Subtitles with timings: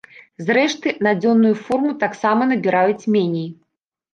[0.45, 3.49] Зрэшты, на дзённую форму таксама набіраюць меней.